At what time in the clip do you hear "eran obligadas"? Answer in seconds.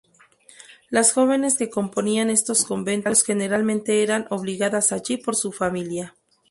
4.01-4.91